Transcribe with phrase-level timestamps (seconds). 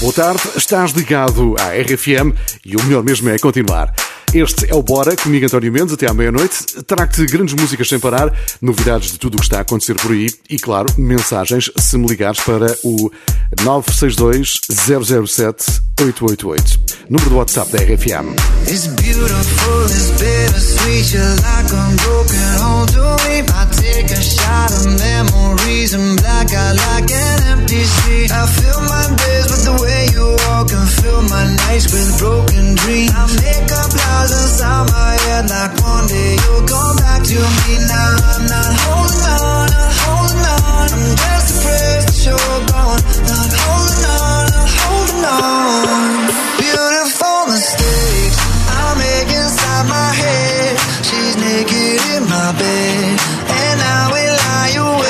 [0.00, 2.32] Boa tarde, estás ligado à RFM
[2.64, 3.94] e o melhor mesmo é continuar.
[4.32, 6.84] Este é o Bora, comigo António Mendes, até à meia-noite.
[6.86, 8.32] Trago-te grandes músicas sem parar,
[8.62, 12.06] novidades de tudo o que está a acontecer por aí e, claro, mensagens se me
[12.06, 13.10] ligares para o
[13.64, 14.60] 962
[15.26, 16.80] 007 888.
[17.10, 18.36] Número do WhatsApp da RFM.
[18.68, 23.42] It's beautiful, it's bittersweet, you're like a broken home to me.
[23.50, 28.30] I take a shot of memories and black out like an empty street.
[28.30, 29.99] I fill my days with the way
[30.60, 33.12] walk and fill my nights with broken dreams.
[33.16, 37.72] I make up lies inside my head like one day you'll come back to me.
[37.88, 40.88] Now I'm not holding on, not holding on.
[40.92, 43.00] I'm just afraid that you're gone.
[43.30, 46.28] Not holding on, not holding on.
[46.60, 48.36] Beautiful mistakes
[48.68, 50.76] I make inside my head.
[51.08, 53.16] She's naked in my bed,
[53.48, 55.09] and I will lie awake,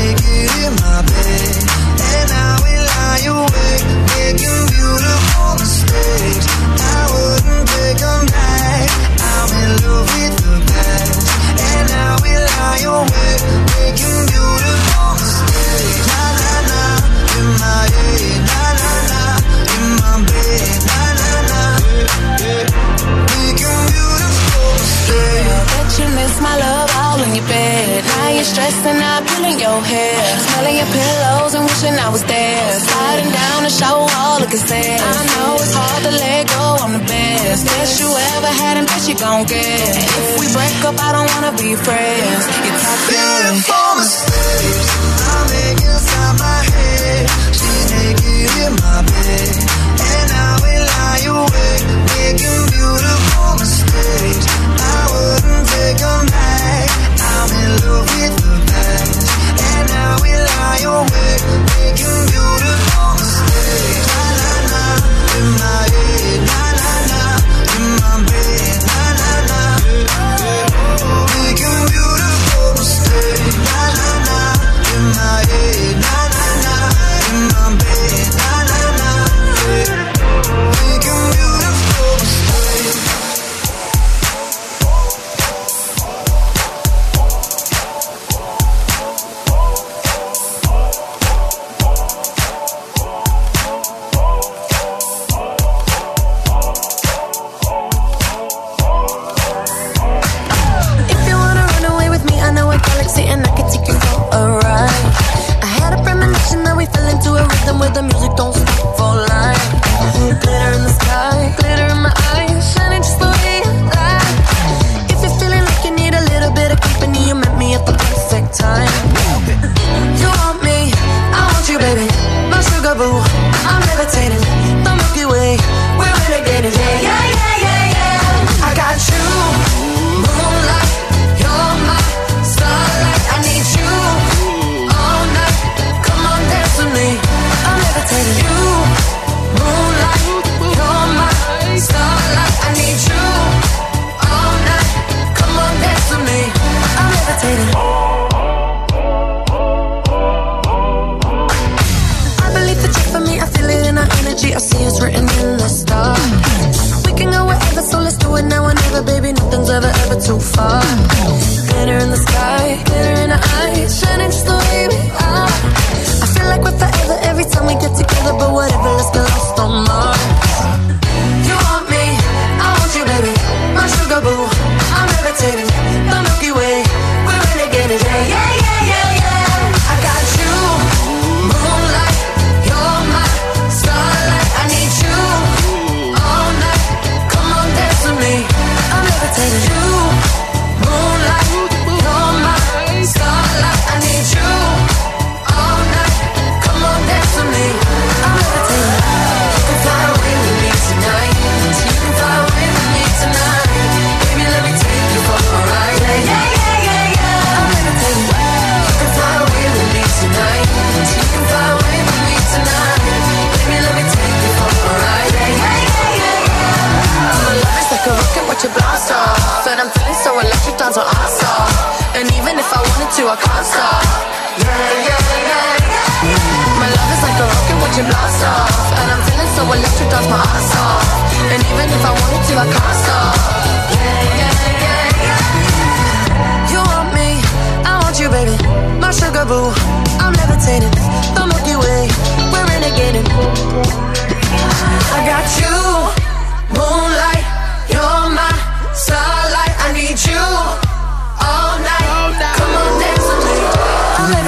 [0.00, 1.60] She's naked in my bed,
[2.00, 3.84] and I will lie awake,
[4.16, 6.46] making beautiful mistakes.
[6.80, 8.88] I wouldn't take them back.
[9.20, 11.20] I'm in love with the past,
[11.60, 13.44] and I will lie awake,
[13.76, 16.00] making beautiful mistakes.
[16.08, 16.84] La la la,
[17.36, 19.24] in my head, la la la,
[19.68, 21.64] in my bed, la la la,
[23.36, 25.59] making beautiful mistakes.
[26.00, 28.04] You miss my love all in your bed.
[28.08, 30.16] Now you're stressing out, pulling your hair.
[30.48, 32.68] Smelling your pillows and wishing I was there.
[32.80, 34.96] Sliding down the shower wall, looking sad.
[34.96, 37.66] I know it's hard to let go, I'm the best.
[37.68, 39.60] Best you ever had and best you gon' get.
[40.00, 42.42] And if we break up, I don't wanna be friends.
[42.64, 43.20] You talk good.
[43.20, 44.88] Beautiful mistakes
[45.20, 47.24] I make inside my head.
[47.52, 49.52] She's naked in my bed,
[51.10, 54.46] lie awake, making beautiful mistakes.
[54.78, 56.88] I wouldn't take them back.
[57.30, 59.18] I'm in love with the past,
[59.74, 61.42] and I will lie awake,
[61.74, 64.06] making beautiful mistakes.
[64.10, 64.86] La la la,
[65.38, 66.38] in my head,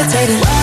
[0.02, 0.61] levitating.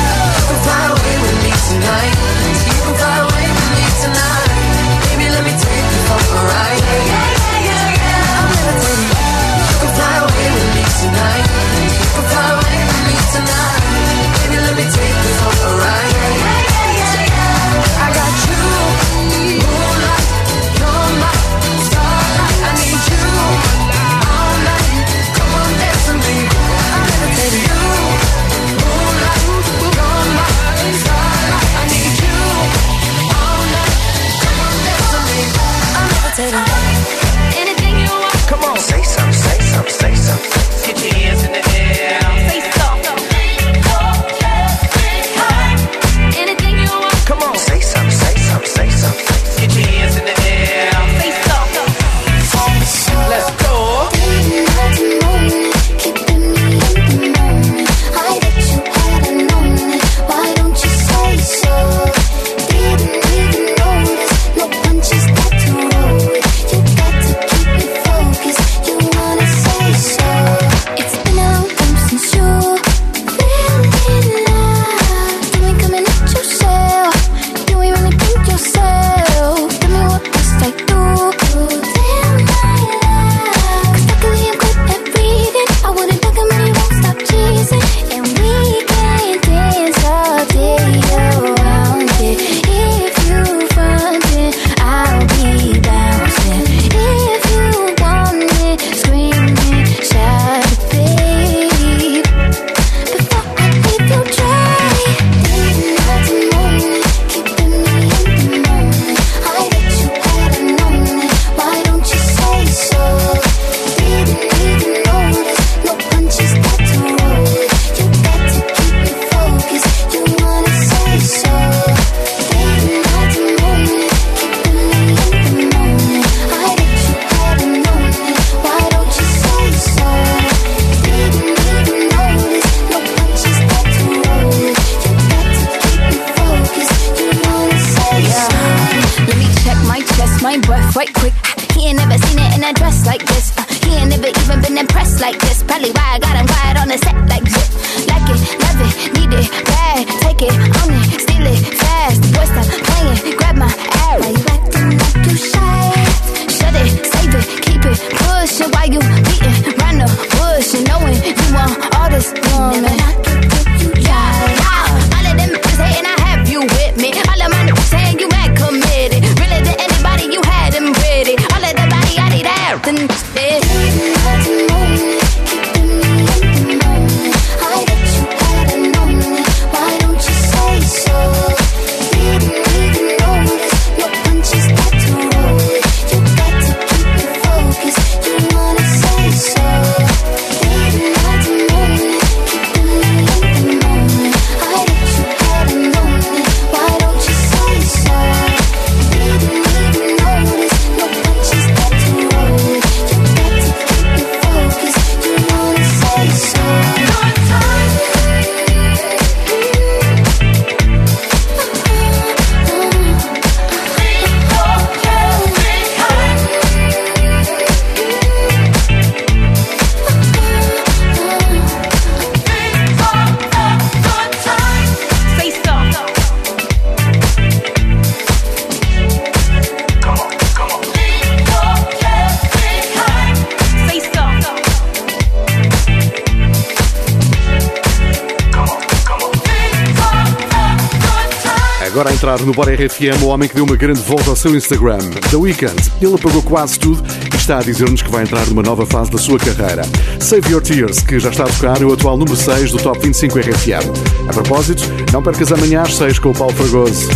[242.50, 244.98] no Bora RFM, o homem que deu uma grande volta ao seu Instagram,
[245.30, 245.92] The Weeknd.
[246.02, 249.20] Ele apagou quase tudo e está a dizer-nos que vai entrar numa nova fase da
[249.20, 249.84] sua carreira.
[250.20, 253.00] Save Your Tears, que já está a tocar, é o atual número 6 do Top
[253.00, 254.28] 25 RFM.
[254.28, 257.08] A propósito, não percas amanhã às 6 com o Paulo Fragoso.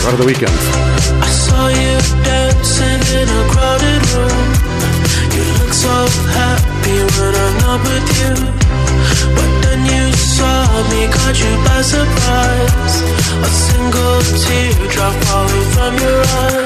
[0.00, 0.50] Agora The Weeknd.
[0.50, 4.72] I saw you dancing in a crowded room.
[5.30, 5.94] You look so
[6.34, 8.62] happy when I'm not with you.
[9.36, 13.22] But then you saw me, caught you by surprise.
[13.42, 14.71] A single tear.
[15.02, 16.52] Teardrop falling from your eye.
[16.52, 16.61] I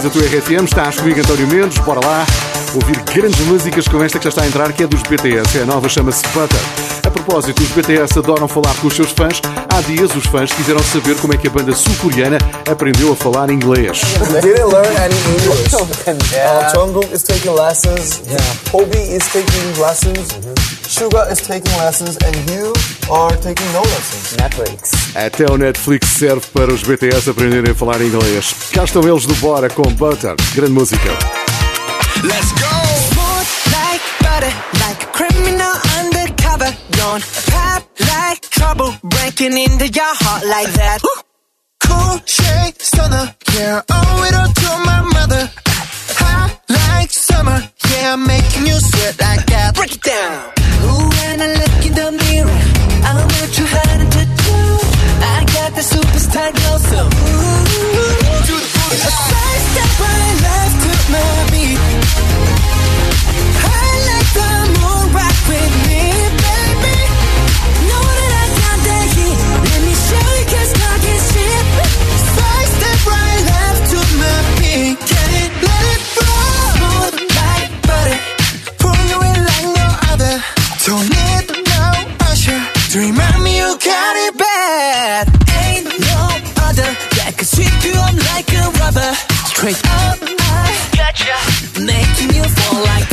[0.00, 0.64] Músicas, a tua RFM.
[0.64, 1.78] Estás comigo, António Mendes.
[1.78, 2.26] Bora lá
[2.74, 5.58] ouvir grandes músicas como esta que já está a entrar, que é dos BTS.
[5.58, 6.58] É a nova, chama-se Butter.
[7.06, 9.40] A propósito, os BTS adoram falar com os seus fãs.
[9.68, 12.38] Há dias, os fãs quiseram saber como é que a banda sul-coreana
[12.70, 14.00] aprendeu a falar inglês.
[14.42, 15.70] didn't learn any English.
[16.40, 18.20] Uh, Jungkook is taking lessons.
[18.72, 20.28] Hobi is taking lessons.
[20.86, 22.72] Suga is taking lessons, and you
[23.10, 24.36] are taking no lessons.
[24.36, 24.99] Netflix.
[25.14, 28.54] Até o Netflix serve para os BTS aprenderem a falar inglês.
[28.72, 30.34] Cá estão eles do Bora com Butter.
[30.54, 31.10] Grande música.
[32.22, 32.80] Let's go!
[33.10, 36.76] Smooth like butter, like a criminal undercover.
[36.92, 41.00] Don't pop like trouble, breaking into your heart like that.
[41.80, 45.50] Cool shade stunner, yeah, owe it all to my mother.
[46.18, 49.74] Hot like summer, yeah, I'm making you sweat like that.
[49.74, 50.52] Break it down.
[50.84, 52.60] Ooh, when I look in the mirror,
[53.02, 53.89] I'm not too high.
[55.80, 57.00] the superstar glow so.
[57.00, 57.70] Ooh,
[58.92, 61.80] a first step right left to my beat
[63.64, 66.04] I like the moon rock with me
[66.44, 66.98] baby.
[67.88, 69.38] Know that I got that heat.
[69.70, 71.64] Let me show you cause talk is shit
[72.36, 76.44] first step right left to my beat get it let it flow
[76.76, 78.18] smooth like butter
[78.80, 80.34] pulling you in like no other.
[80.84, 81.84] Don't need no
[82.28, 82.60] usher
[82.90, 85.29] to remind me you got it bad.
[87.40, 89.14] Cause sweet you, I'm like a rubber.
[89.48, 91.32] Straight up, I gotcha.
[91.80, 93.08] Making you fall like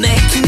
[0.00, 0.47] connect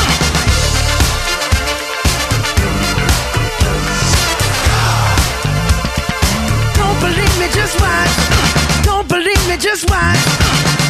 [7.71, 8.83] Just watch.
[8.83, 10.17] Don't believe me, just watch.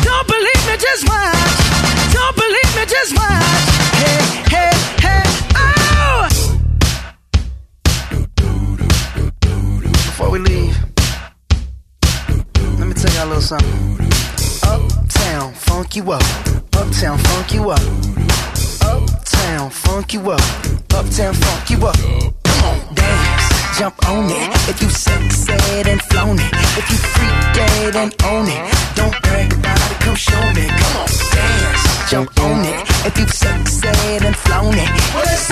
[0.04, 2.14] Don't believe me, just watch.
[2.14, 3.70] Don't believe me, just watch.
[4.02, 5.24] Hey, hey, hey,
[5.56, 6.28] oh!
[9.92, 10.78] Before we leave,
[12.80, 14.00] let me tell y'all a little something.
[14.64, 16.24] Uptown, funk you up.
[16.76, 17.82] Uptown, funk you up.
[18.82, 20.42] Uptown, funk you up.
[20.94, 21.96] Uptown, funk you up.
[22.44, 24.70] Come on, dance, jump on it.
[24.70, 29.54] If you sexed and flown it, if you freak dead and own it, don't brag
[29.54, 30.00] about it.
[30.00, 30.68] Come show me.
[30.68, 32.82] Come on, dance, jump on it.
[33.06, 35.51] If you sexed and flown it, well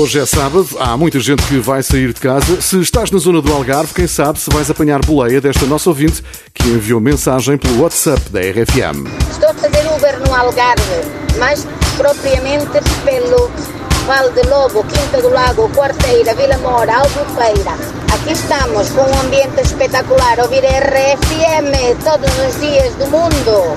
[0.00, 2.58] Hoje é sábado, há muita gente que vai sair de casa.
[2.62, 6.24] Se estás na zona do Algarve, quem sabe se vais apanhar boleia desta nossa ouvinte
[6.54, 9.04] que enviou mensagem pelo WhatsApp da RFM.
[9.30, 11.66] Estou a fazer Uber no Algarve, mais
[11.98, 13.50] propriamente pelo
[14.06, 17.72] Val de Lobo, Quinta do Lago, Quarteira, Vila Mora, Albufeira.
[18.14, 23.76] Aqui estamos com um ambiente espetacular, ouvir RFM todos os dias do mundo.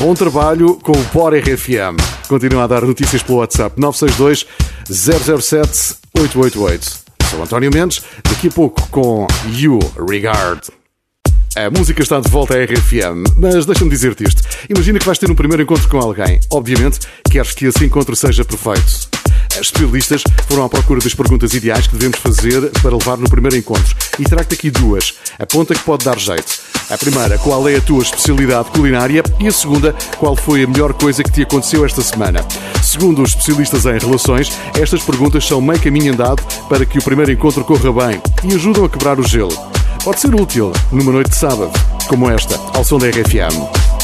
[0.00, 2.13] Bom trabalho com o POR RFM.
[2.34, 4.44] Continua a dar notícias pelo WhatsApp 962
[4.90, 7.04] 007 888.
[7.30, 9.78] Sou António Mendes, daqui a pouco com You
[10.10, 10.62] Regard.
[11.54, 14.42] A música está de volta à RFM, mas deixa-me dizer-te isto.
[14.68, 16.40] Imagina que vais ter um primeiro encontro com alguém.
[16.50, 16.98] Obviamente,
[17.30, 19.08] queres que esse encontro seja perfeito.
[19.54, 23.56] As especialistas foram à procura das perguntas ideais que devemos fazer para levar no primeiro
[23.56, 23.94] encontro.
[24.18, 25.14] E trago-te aqui duas.
[25.38, 26.58] Aponta que pode dar jeito.
[26.90, 29.22] A primeira, qual é a tua especialidade culinária?
[29.38, 32.44] E a segunda, qual foi a melhor coisa que te aconteceu esta semana?
[32.82, 37.30] Segundo os especialistas em relações, estas perguntas são meio caminho andado para que o primeiro
[37.30, 39.56] encontro corra bem e ajudam a quebrar o gelo.
[40.02, 41.72] Pode ser útil numa noite de sábado,
[42.08, 44.03] como esta, ao som da RFM.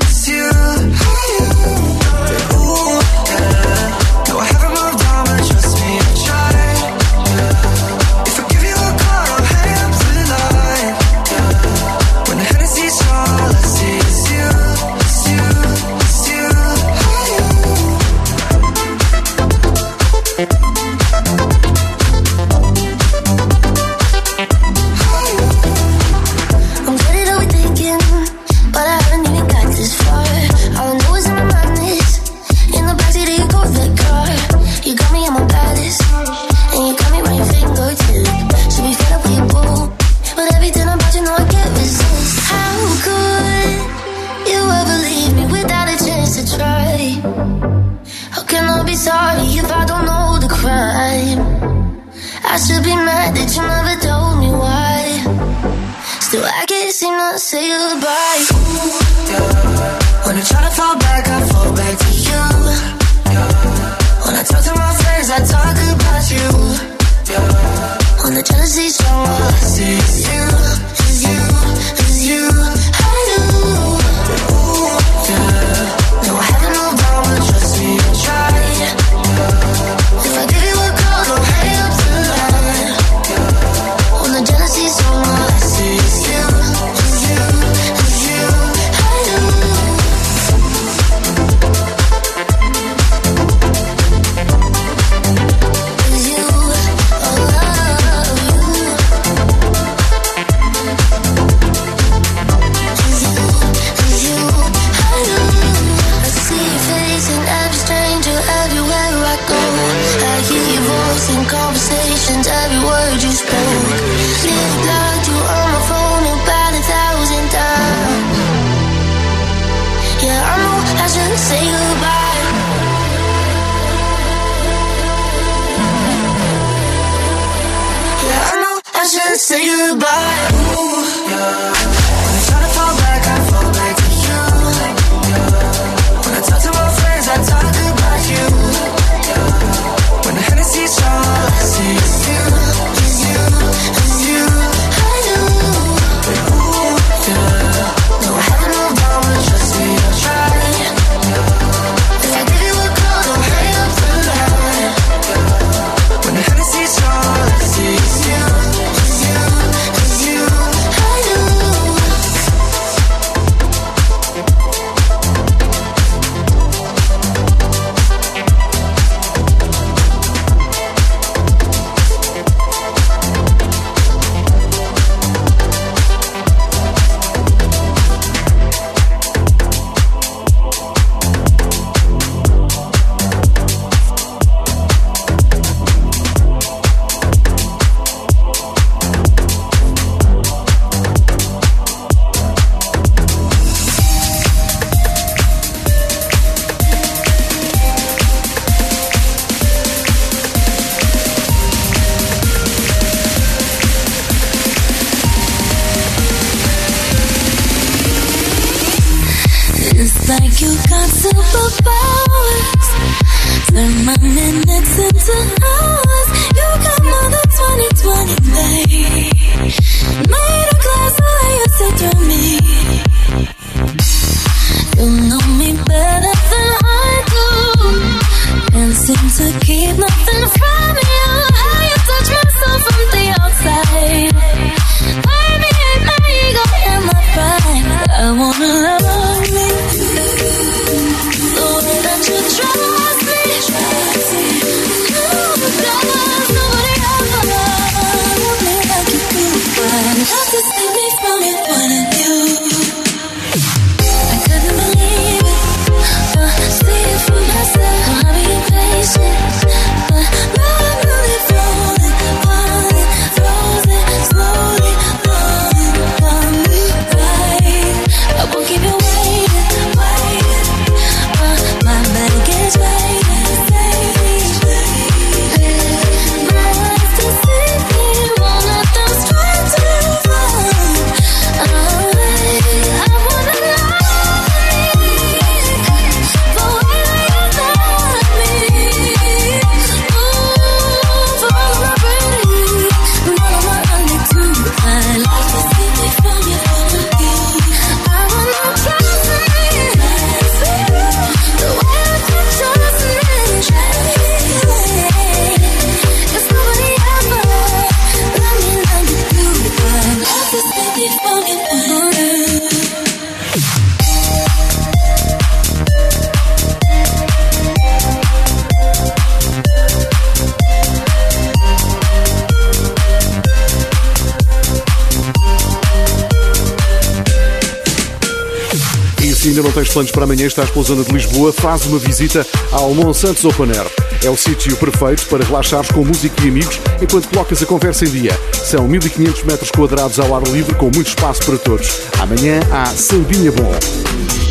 [329.91, 333.87] planos para amanhã está a zona de Lisboa, faz uma visita ao Monsanto Open Air.
[334.23, 338.09] É o sítio perfeito para relaxares com música e amigos enquanto colocas a conversa em
[338.09, 338.39] dia.
[338.53, 342.01] São 1500 metros quadrados ao ar livre com muito espaço para todos.
[342.19, 344.50] Amanhã há Sambinha Bom.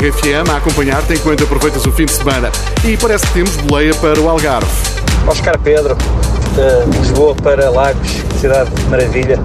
[0.00, 2.50] RFM a acompanhar-te enquanto aproveitas o fim de semana.
[2.82, 4.66] E parece que temos boleia para o Algarve.
[5.26, 5.94] Oscar Pedro,
[6.54, 8.08] de Lisboa para Lagos,
[8.40, 9.38] cidade de maravilha,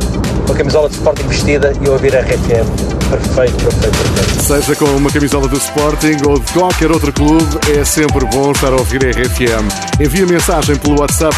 [0.48, 2.66] com a camisola de Sporting vestida e ouvir a RFM.
[3.10, 4.44] Perfeito, perfeito, perfeito.
[4.44, 8.72] Seja com uma camisola do Sporting ou de qualquer outro clube, é sempre bom estar
[8.72, 9.68] a ouvir a RFM.
[10.00, 11.36] Envie mensagem pelo WhatsApp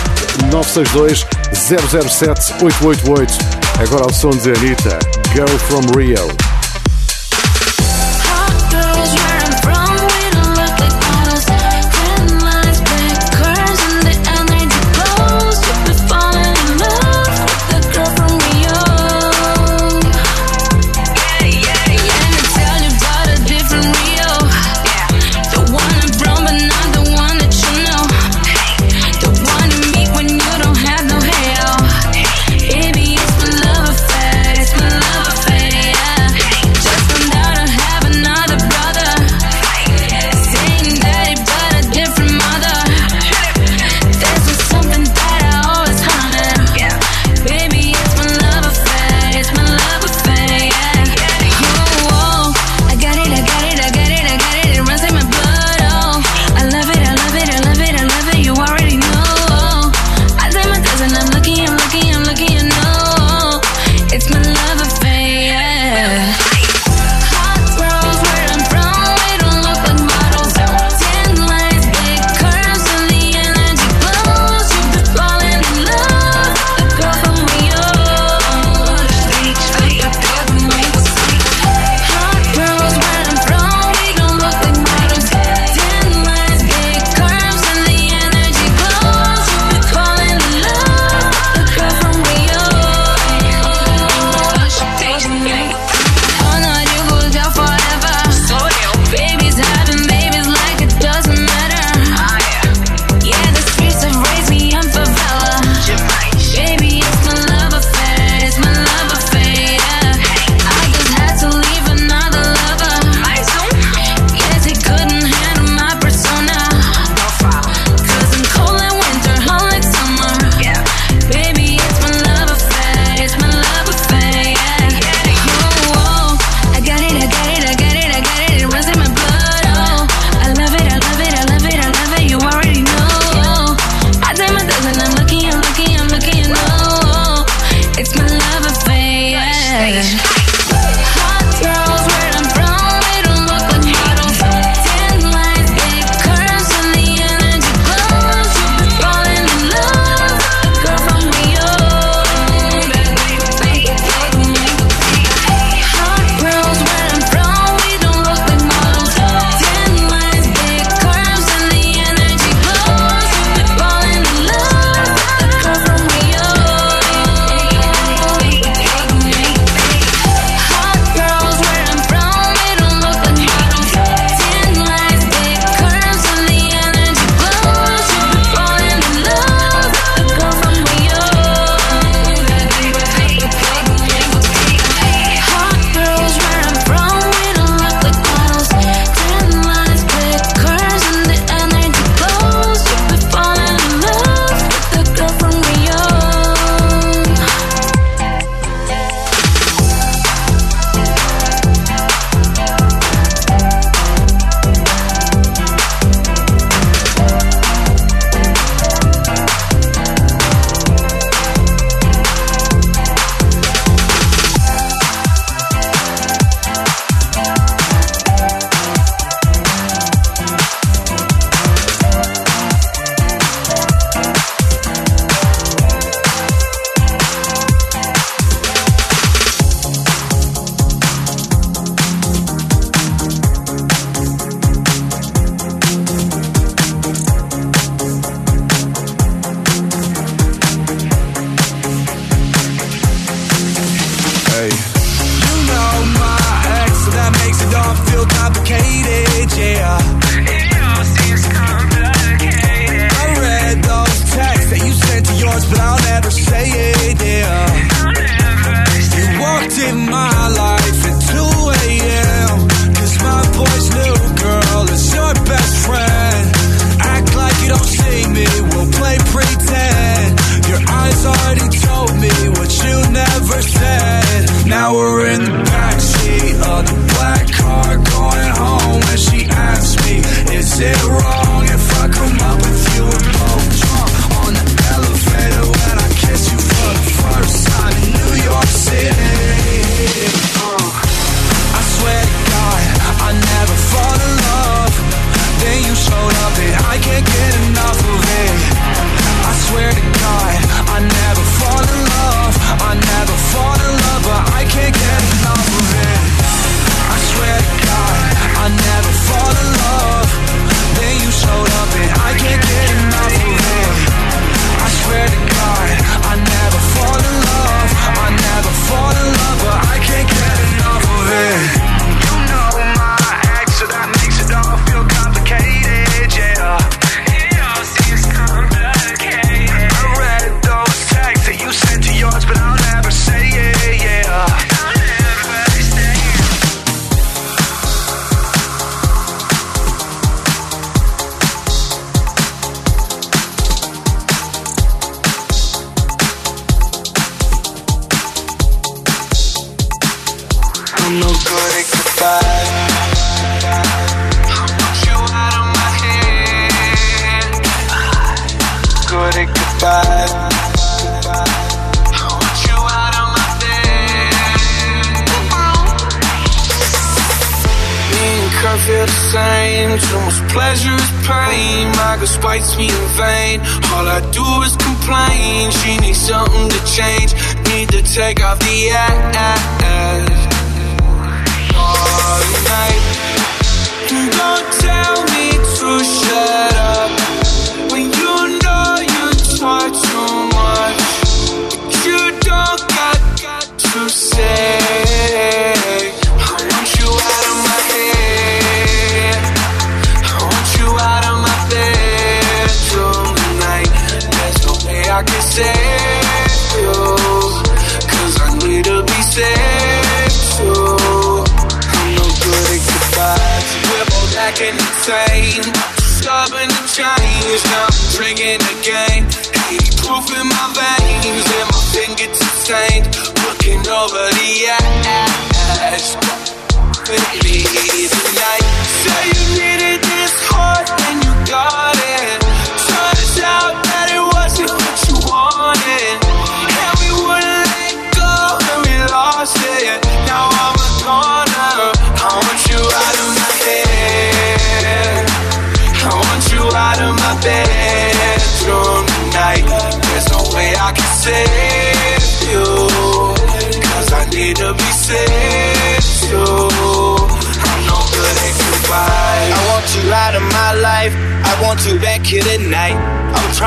[0.52, 3.34] 962 007 888.
[3.82, 5.00] Agora ao som de Anitta,
[5.34, 6.47] Go from Rio.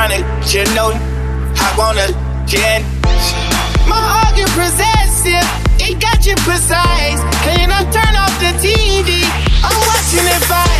[0.01, 0.91] chronic, you know,
[1.55, 2.07] I wanna
[2.47, 2.81] get.
[3.87, 5.45] My heart get possessive,
[5.79, 7.21] it got you precise.
[7.45, 9.21] Can I turn off the TV?
[9.63, 10.70] I'm watching it by.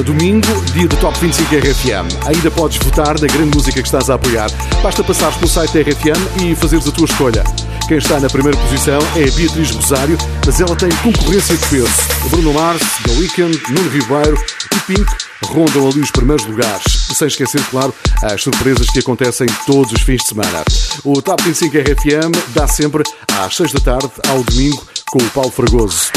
[0.00, 2.26] é domingo, dia do Top 25 RFM.
[2.26, 4.50] Ainda podes votar na grande música que estás a apoiar.
[4.82, 7.44] Basta passares pelo site RFM e fazeres a tua escolha.
[7.86, 11.90] Quem está na primeira posição é a Beatriz Rosário, mas ela tem concorrência de peso.
[12.30, 14.38] Bruno Mars, The Weeknd, Nuno Ribeiro
[14.74, 15.12] e Pink
[15.44, 16.84] rondam ali os primeiros lugares.
[17.12, 20.64] Sem esquecer, claro, as surpresas que acontecem todos os fins de semana.
[21.04, 23.02] O Top 25 RFM dá sempre
[23.38, 26.10] às 6 da tarde ao domingo com o Paulo Fragoso.